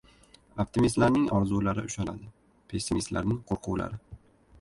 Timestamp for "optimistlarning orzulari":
0.61-1.83